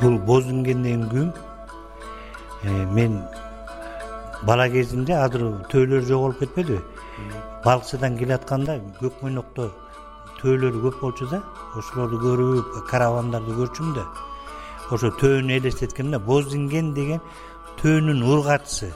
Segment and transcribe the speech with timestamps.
[0.00, 1.32] бул бозунгенден күйүм
[2.64, 3.22] э, мен
[4.48, 6.80] бала кезимде азыр төөлөр жоголуп кетпедиби
[7.64, 9.70] балыкчыдан келатканда көк мойнокто
[10.40, 11.40] төөлөр көп болчу да
[11.78, 14.04] ошолорду көрүп каравандарды көрчүмүн да.
[14.92, 17.20] Ошо төөнү элестеткем да бозунген деген
[17.80, 18.92] төөнүн ургачысы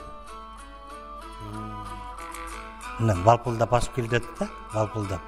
[2.99, 5.21] мына балпылдап басып келе жатат да балпылдап.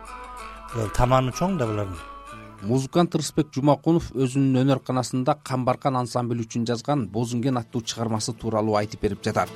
[0.95, 2.12] Таманы чоң да булардын
[2.63, 4.79] музыкант рысбек жумакунов өзүнүн өнөр
[5.43, 9.49] камбаркан ансамбли үчүн жазган бозунген аттуу чыгармасы тууралуу айтып берип жатат.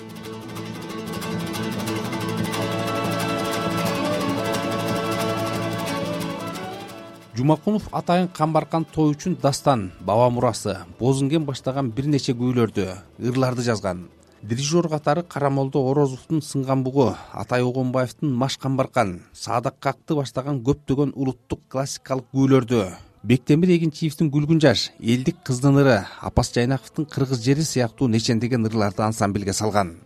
[7.37, 14.07] Жумакунов атайын камбаркан той үчүн дастан баба мурасы бозунген баштаган бир нече күүлөрдү ырларды жазган
[14.41, 21.61] дирижер катары карамолдо орозовдун сынган бугу атай огонбаевдин маш камбаркан саадак акты баштаган көптөгөн улуттук
[21.69, 22.83] классикалык күүлөрдү
[23.23, 29.53] бектемир эгинчиевдин күлгүн жаш элдик кыздын ыры апас жайнаковдун кыргыз жери сыяктуу нечендеген ырларды ансамбльге
[29.53, 29.97] салган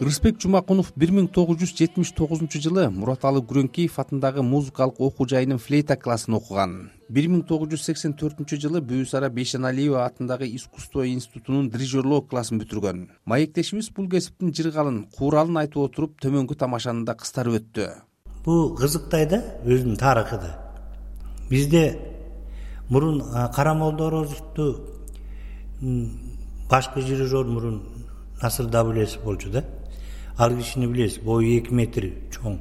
[0.00, 5.60] рысбек жумакунов бир миң тогуз жүз жетимиш тогузунчу жылы мураталы күрөңкиев атындагы музыкалык окуу жайынын
[5.62, 6.90] флейта классын окуган.
[7.08, 13.06] бир миң тогуз жүз сексен төртүнчү жылы бүбүсара бейшеналиева атындагы искусство институтунун дирижерлоо классын бүтүргөн.
[13.24, 17.86] Маектешибиз бул кесиптин жыргалын кууралын айтып отуруп төмөнкү тамашаны да кыстарып өттү.
[18.44, 20.58] Бул кызыктай да өзүнүн тарыхы да
[21.48, 21.98] бизде
[22.88, 24.80] мурун орозовду
[26.68, 27.82] башкы дирижер мурун
[28.42, 29.64] насыр дабылесов болчу да
[30.38, 32.58] ал кишини билесиз бою эки метр чоң.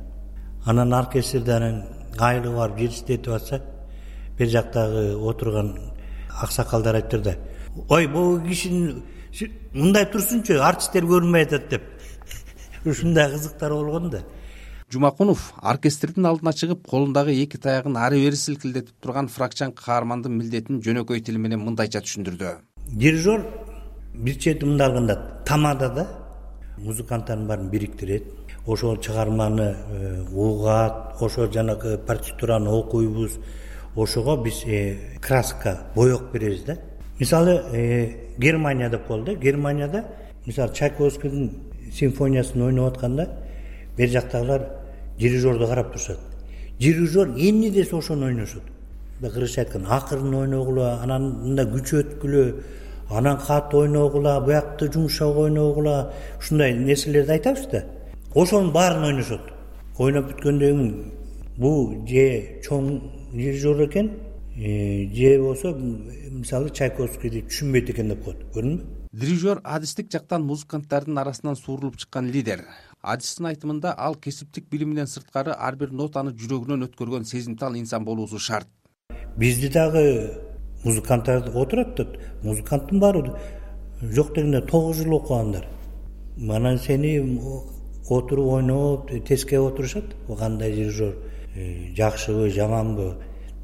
[0.66, 1.84] Анан оркестрде анан
[2.20, 3.62] айылга барып жетиштетип атса
[4.38, 5.74] бери жактагы отурган
[6.42, 7.36] аксакалдар айтыптыр да
[7.90, 9.02] ой могу кишини
[9.74, 11.84] мындай турсунчу артисттер көрүнбөй атат деп.
[12.86, 14.24] Ушундай кызыктар болгон да.
[14.92, 21.24] Жумакунов оркестрдин алдына чыгып колундагы эки таягын ары бери силкилдетип турган фракчан каармандын милдетин жөнөкөй
[21.26, 22.52] тил менен мындайча түшүндүрдү.
[22.92, 23.48] Дирижер
[24.14, 26.23] бир чети мындай алганда тамада да
[26.78, 28.24] музыканттардын баарын бириктирет.
[28.66, 33.40] Ошол чыгарманы э, угат ошо жанагы партитураны окуйбуз.
[33.96, 36.78] Ошого биз э, краска боек беребиз да.
[37.20, 39.36] Мисалы э, германия деп коелу да.
[39.36, 40.06] Германияда
[40.46, 41.52] мисалы чайковскийдин
[41.94, 43.30] симфониясын ойноп атканда
[43.98, 44.68] бери жактагылар
[45.18, 46.20] дирижерду карап турушат
[46.80, 48.64] дирижер эмне десе ошону ойношот.
[49.20, 52.44] Кыргызча айтканда акырын ойногула анан мындай күчөткүлө
[53.10, 57.86] анан катуу ойногула буякты жумшак ойногула ушундай нерселерди айтабыз да.
[58.36, 59.54] Ошонун баарын ойношот
[59.98, 61.12] ойноп бүткөндөн кийин
[61.58, 62.90] бул же чоң
[63.34, 64.12] дирижер экен
[64.58, 68.42] э, же болбосо мисалы чайковскийди түшүнбөйт экен деп коет.
[68.56, 72.64] Көрдүңбү дирижер адистик жактан музыканттардын арасынан суурулуп чыккан лидер.
[73.02, 78.68] Адистин айтымында ал кесиптик билиминен сырткары ар бир нотаны жүрөгүнөн өткөргөн сезимтал инсан болуусу шарт.
[79.38, 80.53] Бизди дагы
[80.84, 82.08] музыканттар отурат да
[82.44, 83.34] музыканттын баары
[84.02, 85.66] жок дегенде тогуз жыл окугандар.
[86.50, 87.40] Анан сени
[88.10, 91.16] отуруп ойноп тескеп отурушат кандай дирижер
[91.56, 93.16] э, жакшыбы жаманбы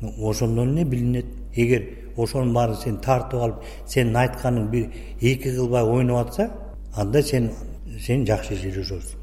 [0.02, 1.26] ошондон эле билинет.
[1.56, 1.84] Эгер
[2.18, 6.52] ошонун баарын сен тартып алып сенин айтканың бир эки кылбай ойноп атса
[6.96, 7.52] анда сен
[8.00, 9.19] сен жакшы дирижерсуң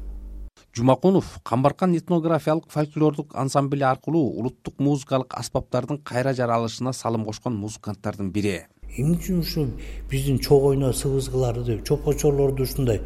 [0.77, 8.67] жумакунов камбаркан этнографиялык фольклордук ансамбли аркылуу улуттук музыкалык аспаптардын кайра жаралышына салым кошкон музыканттардын бири.
[8.97, 9.65] Эмне үчүн ушу
[10.11, 13.01] биздин чогойно сыбызгыларды чопочолорду ушундай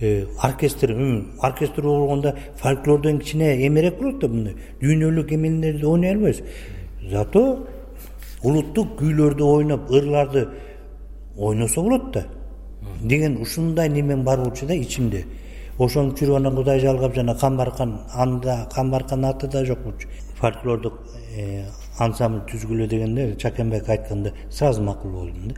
[0.00, 0.94] э, оркестр
[1.40, 4.56] оркестр болгондо фольклордон кичине эмерээк болот да мындай.
[4.80, 6.42] Дүйнөлүк эмелерди ойной албайбыз.
[7.10, 7.66] Зато
[8.42, 10.48] улуттук күүлөрдү ойноп ырларды
[11.36, 12.24] ойносо болот да.
[13.02, 15.26] Деген ушундай немен бар болчу да ичимде
[15.78, 20.08] ошентип жүрүп анан кудай жалгап жана камбаркан анда камбаркан аты да жок болчу
[20.40, 20.98] фольклордук
[21.36, 21.66] э,
[21.98, 25.54] ансамбль түзгүлө дегенде чакенбек айтканда сразу макул болдум да.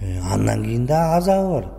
[0.00, 1.70] Э, андан кийин дагы азабы бар.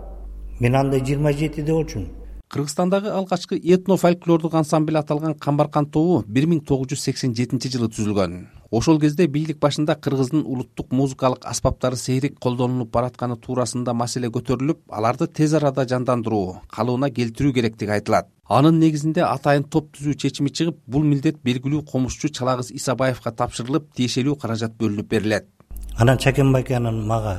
[0.59, 2.09] Мен анда жыйырма жетиде болчумун.
[2.49, 7.87] Кыргызстандагы алгачкы этно фольклордук ансамбль аталган камбаркан тобу бир миң тогуз жүз сексен жетинчи жылы
[7.89, 14.93] түзүлгөн ошол кезде бийлик башында кыргыздын улуттук музыкалык аспаптары сейрек колдонулуп баратканы туурасында маселе көтөрүлүп
[14.97, 18.29] аларды тез арада жандандыруу калыбына келтирүү керектиги айтылат.
[18.47, 24.37] Анын негизинде атайын топ түзүү чечими чыгып бул милдет белгилүү комузчу чалагыз исабаевка тапшырылып тиешелүү
[24.39, 25.49] каражат бөлүнүп берилет.
[25.97, 27.35] Анан чакенбек анан мага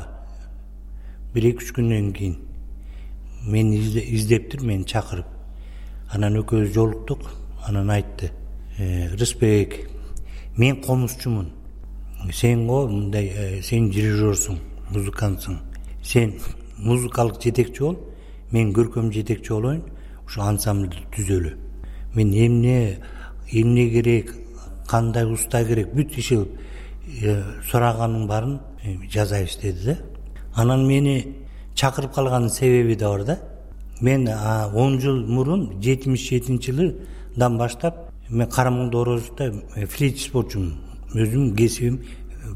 [1.32, 2.37] бир эки үч күндөн кийин
[3.49, 3.81] мени
[4.19, 5.26] издептир мени чакырып
[6.12, 7.25] анан экөөбүз жолуктук.
[7.64, 8.32] Анан айтты
[8.78, 9.87] «Э, рысбек
[10.56, 11.50] мен комузчумун.
[12.32, 14.58] Сен го мындай э, сен дирижерсуң
[14.93, 15.58] музыкантсың.
[16.02, 16.34] Сен
[16.78, 17.96] музыкалык жетекчи бол
[18.52, 19.82] мен көркөм жетекчи болоюн
[20.26, 21.56] ушу ансамбльди түзөлү.
[22.14, 22.99] Мен эмне
[23.50, 24.34] эмне керек
[24.88, 26.60] кандай уста керек бүт иши кылып
[27.22, 29.99] э, сураганын баарын э, жазайбыз деди да.
[30.54, 31.34] Анан мени
[31.75, 33.38] чакырып калганын себеби да бар да.
[34.00, 39.52] Мен он жыл мурун жетимиш жетинчи жылыдан баштап мен карамолдо орозовдо
[39.87, 40.79] флейтист болчумун
[41.12, 41.99] өзүмдүн кесибим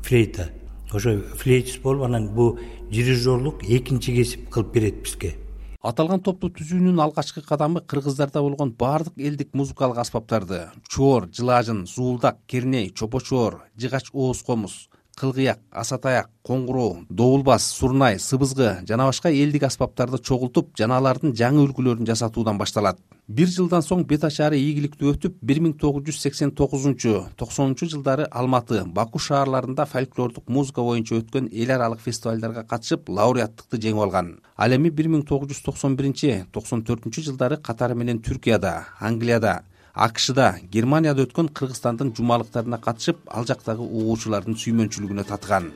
[0.03, 0.49] флейта.
[0.93, 2.59] Ошо флейтист болуп анан бул
[2.91, 5.35] дирижерлук экинчи кесип кылып берет бизге.
[5.83, 10.71] Аталган топту түзүүнүн алгачкы кадамы кыргыздарда болгон баардык элдик музыкалык аспаптарды.
[10.89, 18.19] Чоор жылаажын зуулдак керней чопо чоор жыгач ооз комуз кылгыяк аса таяк коңгуроо добулбас сурнай
[18.21, 22.99] сыбызгы жана башка элдик аспаптарды чогултуп жана алардын жаңы үлгүлөрүн жасатуудан башталат.
[23.27, 28.27] Бир жылдан соң бет ачаары ийгиликтүү өтүп бир миң тогуз жүз сексен тогузунчу токсонунчу жылдары
[28.31, 34.37] алматы баку шаарларында фольклордук музыка боюнча өткөн эл аралык фестивалдарга катышып лауреаттыкты жеңип алган.
[34.57, 39.63] Ал эми бир миң тогуз жүз токсон биринчи токсон төртүнчү жылдары катары менен түркияда англияда
[39.97, 45.71] акшда германияда өткөн кыргызстандын жумалыктарына катышып ал жактагы угуучулардын сүймөнчүлүгүнө татыган.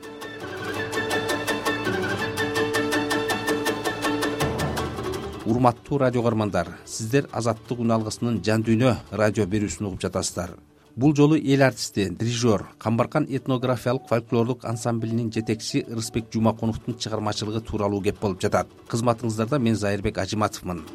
[5.49, 10.53] Урматтуу радио каармандар сиздер азаттык үн алгысынын жан дүйнө радио берүүсүн угуп жатасыздар.
[10.95, 18.21] Бул жолу эл артисти дирижер камбаркан этнографиялык фольклордук ансамблинин жетекчиси ырысбек жумакуновдун чыгармачылыгы тууралуу кеп
[18.21, 18.67] болуп жатат.
[18.87, 20.85] Кызматыңыздарда мен зайырбек ажиматовмун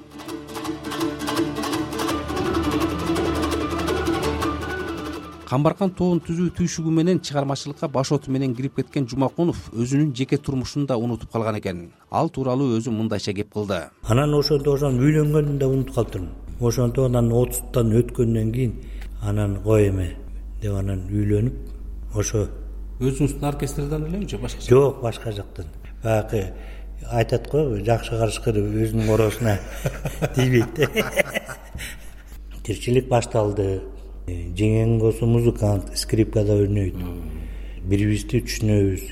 [5.47, 10.87] камбаркан тобун түзүү түйшүгү менен чыгармачылыкка баш оту менен кирип кеткен жумакунов өзүнүн жеке турмушун
[10.91, 11.93] да унутуп калган экен.
[12.11, 13.85] Ал тууралуу өзү мындайча кеп кылды.
[14.03, 18.75] Анан ошентип ошон үйлөнгөнүн да унутуп калыптырмын ошентип анан отуздан өткөндөн кийин
[19.23, 20.09] анан кой эме
[20.63, 22.49] деп анан үйлөнүп ошо
[23.01, 25.67] өзүңүздүн оркестрден элеби же башка жок башка жактан.
[26.03, 26.55] Баягы
[27.13, 29.59] айтат го жакшы карышкыр өзүнүн ороосуна
[30.35, 30.89] тийбейт да
[32.65, 33.83] тирчилик башталды
[34.27, 39.05] жеңең болсо музыкант скрипкада ойнойт бири бирибизди түшүнөбүз.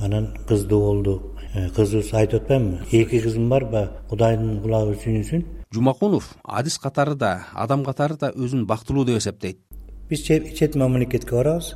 [0.00, 2.86] Анан кыздуу болдук э, кызыбыз айтып атпаймынбы?
[2.90, 5.44] Эки кызым бар баягы кудайдын кулагы сүйүнсүн.
[5.70, 9.60] Жумакунов адис катары да адам катары да өзүн бактылуу деп эсептейт.
[10.08, 11.74] Биз чет мамлекетке барабыз.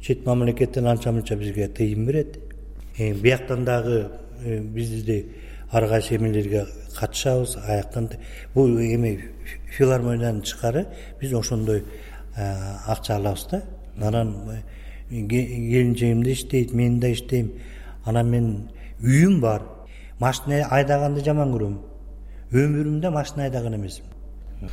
[0.00, 2.38] Чет мамлекеттен анча мынча бизге тыйын берет.
[2.96, 4.06] Э, бияктан дагы
[4.44, 5.26] э, бизди
[5.74, 6.66] ар кайсы эмелерге
[6.98, 8.08] катышабыз аяктан
[8.54, 9.20] бул эме
[9.76, 10.86] филармониядан тышкары
[11.20, 11.84] биз ошондой
[12.36, 12.54] э,
[12.86, 13.62] акча алабыз да.
[14.00, 14.34] Анан
[15.10, 17.52] э, келинчегим да иштейт мен да иштейм.
[18.04, 18.68] Анан мен
[19.02, 19.62] үйүм бар.
[20.18, 21.78] Машина айдаганды жаман көрөм.
[22.52, 24.14] Өмүрүмдө машина айдаган эмесмин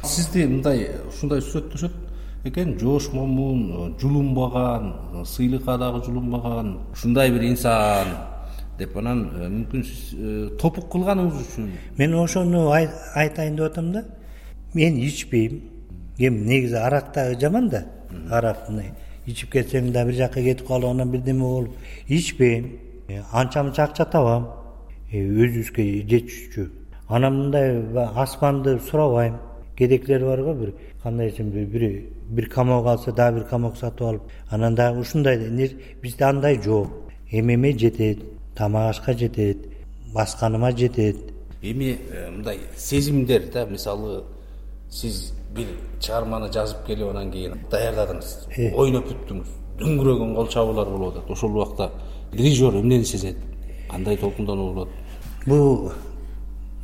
[0.04, 1.96] сизди мындай ушундай сүрөттөшөт
[2.50, 2.76] экен.
[2.80, 8.08] Жоош момун жулунбаган сыйлыкка дагы жулунбаган ушундай бир инсан
[8.82, 11.70] деп анан э, мүмкүн сиз топук кылганыңыз үчүн.
[11.98, 14.04] Мен ошону айтайын деп атам да
[14.74, 15.62] мен ичпейм.
[16.18, 17.86] Эми негизи арак дагы жаман да
[18.30, 18.92] аракны
[19.26, 21.76] ичип кетсең да бир жака кетип калып анан бирдеме болуп
[22.08, 22.72] ичпейм.
[23.08, 24.48] Э, анча мынча акча табам
[25.12, 26.68] э, өзүбүзгө жетишүүчү
[27.10, 27.84] анан мындай
[28.16, 29.36] асманды сурабайм.
[29.78, 30.74] Кедекилер бар го бир
[31.04, 35.38] кандай десем бир бир комок алса дагы бир комок сатып алып анан дагы ушундай
[36.02, 36.88] бизде андай жок.
[37.32, 38.20] Эмеме жетет
[38.62, 39.58] тамак ашка жетет
[40.14, 41.18] басканыма жетет.
[41.62, 44.24] Эми э, мындай сезимдер да мисалы
[44.90, 45.68] сиз бир
[46.00, 48.72] чыгарманы жазып келип анан кийин даярдадыңыз э.
[48.76, 51.32] ойноп бүттүңүз дөңгүрөгөн кол чабуулар болуп атат.
[51.32, 51.92] Ошол убакта
[52.34, 53.38] дирижер эмнени сезет?
[53.90, 54.90] Кандай толкундонуу болот
[55.48, 55.92] бул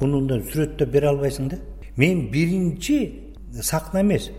[0.01, 1.59] мындай сүрөттөп бере албайсың да.
[1.95, 4.31] Мен биринчи сахна эмес.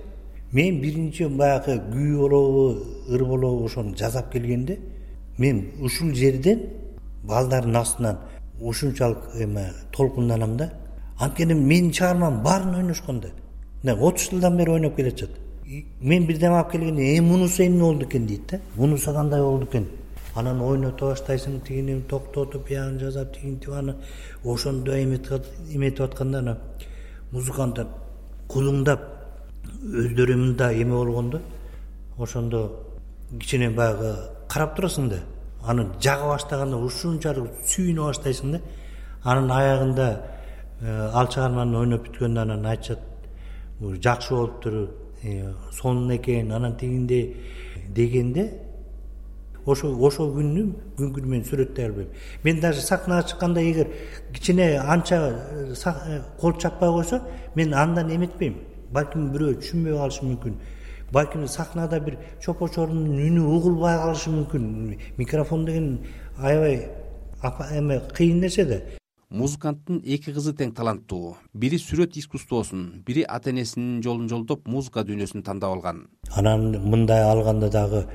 [0.52, 4.78] Мен биринчи баягы күй болобу ыр болобу ошону жасап келгенде
[5.38, 6.66] мен ушул жерден
[7.24, 8.18] балдардын астынан
[8.60, 10.70] ушунчалык эме толкунданам да
[11.18, 13.94] анткени менин чыгармам баарын ойношкон да.
[13.94, 15.30] Отуз жылдан бери ойноп келатышат
[16.00, 18.26] мен бирдеме алып келгенде э мунусу эмне болду экен?
[18.26, 18.60] дейт да.
[18.76, 19.86] Мунусу кандай болду экен?
[20.34, 23.96] Анан ойното баштайсың тигини токтотуп биягын жасап тигинтип анан
[24.44, 26.58] ошондо эметип атканда анан
[27.32, 27.86] музыканттар
[28.48, 29.00] кулуңдап
[29.82, 31.40] өздөрү мындай эме болгондо
[32.18, 32.70] ошондо
[33.40, 34.14] кичине баягы
[34.48, 35.18] карап турасың да
[35.68, 38.60] анан жага баштаганда ушунчалык сүйүнө баштайсың да
[39.22, 40.06] анан аягында
[40.80, 43.00] э, ал чыгарманы ойноп бүткөндө анан айтышат
[44.04, 44.78] жакшы болуптур
[45.22, 47.36] э, сонун экен анан тигиндей
[47.88, 48.48] дегенде
[49.66, 50.64] ошо ошол күнү
[50.96, 52.08] күнкү мен сүрөттөй албайм
[52.44, 53.88] мен даже сахнага чыкканда эгер
[54.32, 55.18] кичине анча
[55.52, 57.20] э, кол чаппай койсо
[57.54, 58.56] мен андан эметпейм.
[58.90, 60.54] Балким бирөө түшүнбөй калышы мүмкүн
[61.12, 64.96] балким сахнада бир чопо чоордун үнү угулбай калышы мүмкүн.
[65.16, 65.98] Микрофон деген
[66.36, 66.88] аябай
[67.72, 68.80] эме кыйын нерсе да.
[69.30, 71.36] Музыканттын эки кызы тең таланттуу.
[71.52, 76.06] Бири сүрөт искусствосун бири ата энесинин жолун жолдоп музыка дүйнөсүн тандап алган.
[76.32, 78.06] Анан мындай алганда дагы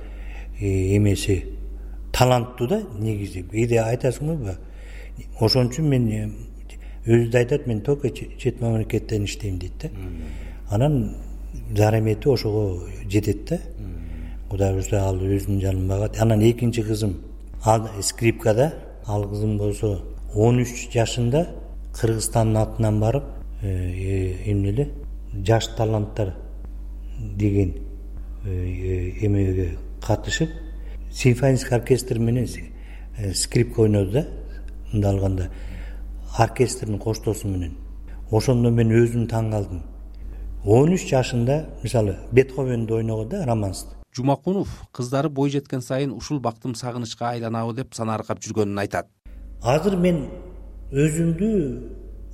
[0.60, 1.44] э, эмеси
[2.12, 3.44] таланттуу да негизи.
[3.44, 4.58] Кээде айтасыңарбы
[5.40, 6.26] ошон үчүн мен э,
[7.06, 9.90] өзү да айтат мен только чет мамлекеттен иштейм дейт да.
[10.70, 11.16] Анан
[11.76, 13.60] зарамети ошого жетет да.
[14.50, 16.20] Кудай буюрса ал өзүнүн жанын багат.
[16.22, 17.18] Анан экинчи кызым
[17.66, 18.74] ал скрипкада
[19.06, 20.02] ал кызым болсо
[20.36, 21.48] он үч жашында
[21.94, 23.24] кыргызстандын атынан барып
[23.62, 24.90] э, э, эмне эле?
[25.34, 26.36] Жаш таланттар
[27.20, 27.76] деген
[28.46, 30.50] эмеге катышып
[31.12, 32.48] симфонический оркестр менен
[33.34, 34.28] скрипка ойноду да
[34.92, 35.50] мындай алганда.
[36.38, 37.78] Оркестрдин коштоосу менен.
[38.32, 39.82] Ошондо мен өзүм таң калдым
[40.66, 46.76] он үч жашында мисалы бетховенди ойногон да романсты жумакунов кыздары бой жеткен сайын ушул бактым
[46.76, 49.10] сагынычка айланабы деп санааркап жүргөнүн айтат.
[49.62, 50.30] Азыр мен
[50.92, 51.50] өзүмдү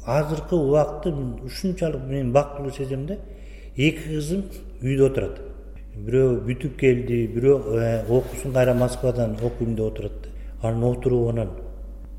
[0.05, 1.13] азыркы убакытты
[1.47, 3.17] ушунчалык мен бактылуу сезем да
[3.75, 4.45] эки кызым
[4.83, 5.41] үйдө отурат.
[5.95, 10.29] Бирөө бүтүп келди бирөө э, окуусун кайра москвадан окуйм деп отурат да.
[10.61, 11.49] Анан отуруп анан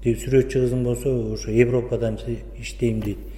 [0.02, 2.18] сүрөтчү кызым болсо ошо европадан
[2.58, 3.29] иштейм дейт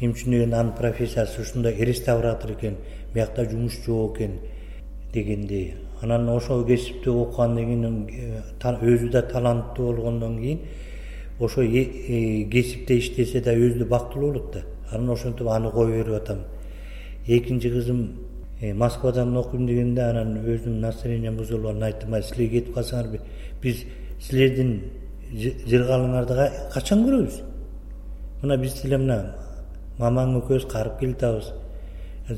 [0.00, 2.76] эмне үчүн дегенде анын профессиясы ушундай реставратор экен
[3.14, 4.38] биякта жумуш жок экен
[5.12, 10.60] дегендей анан ошол кесипти окугандан кийин э, өзү да таланттуу болгондон кийин
[11.38, 14.62] ошол э, э, кесипте иштесе да өзү да бактылуу болот да.
[14.90, 16.38] Анан ошентип аны кое берип атам.
[17.26, 18.18] Экинчи кызым
[18.74, 23.20] москвадан окуйм дегенде анан өзүнүн настроением бузулуп анан айттым ай силер кетип калсаңар
[23.62, 23.84] биз
[24.20, 24.80] силердин
[25.32, 27.42] жыргалыңарды качан көрөбүз?
[28.42, 29.34] Мына биз деле мына
[30.00, 31.50] мамаң экөөбүз карып келатабыз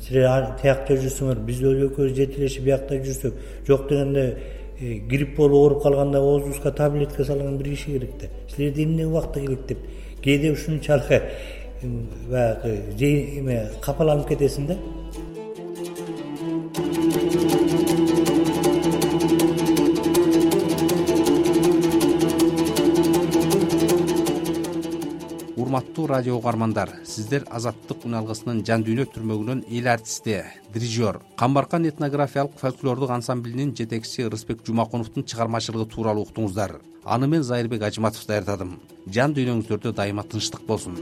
[0.01, 3.35] силер тиякта жүрсүңөр биз экөөбүз жетелешип биякта жүрсөк.
[3.67, 4.23] Жок дегенде
[4.79, 9.39] э, грипп болуп ооруп калганда оозубузга таблетка салган бир киши керек да силерде эмне убакта
[9.39, 9.77] керек деп.
[10.23, 11.23] Кээде ушунчалык
[12.29, 12.77] баягы
[13.39, 14.77] эме капаланып кетесиң да
[25.73, 30.35] урматтуу радио угармандар сиздер азаттык үн алгысынын жан дүйнө түрмөгүнөн эл артисти
[30.73, 36.77] дирижер камбаркан этнографиялык фольклордук ансамблинин жетекчиси рысбек жумакуновдун чыгармачылыгы тууралуу уктуңуздар.
[37.03, 38.77] Аны мен зайырбек ажыматов даярдадым
[39.07, 41.01] жан дүйнөңүздөрдө дайыма тынчтык болсун